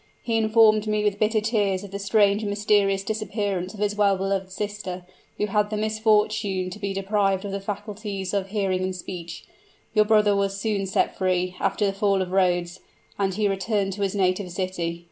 [0.23, 4.17] He informed me with bitter tears of the strange and mysterious disappearance of his well
[4.17, 5.05] beloved sister,
[5.37, 9.45] who had the misfortune to be deprived of the faculties of hearing and speech.
[9.93, 12.79] Your brother was soon set free, after the fall of Rhodes,
[13.19, 14.99] and he returned to his native city.